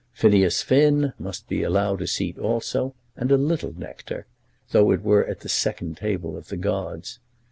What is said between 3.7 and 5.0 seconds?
nectar, though